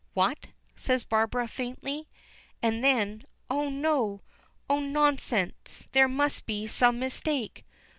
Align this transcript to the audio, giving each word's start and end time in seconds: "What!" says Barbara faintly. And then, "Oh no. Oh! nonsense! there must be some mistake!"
"What!" 0.15 0.47
says 0.75 1.03
Barbara 1.03 1.47
faintly. 1.47 2.09
And 2.59 2.83
then, 2.83 3.23
"Oh 3.51 3.69
no. 3.69 4.21
Oh! 4.67 4.79
nonsense! 4.79 5.83
there 5.91 6.07
must 6.07 6.47
be 6.47 6.65
some 6.65 6.97
mistake!" 6.97 7.63